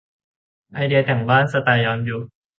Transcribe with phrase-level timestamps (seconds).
[0.73, 2.23] ไอเดียแต่งบ้านสไตล์ย้อนยุค